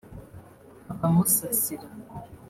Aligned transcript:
abamusasira 0.93 1.85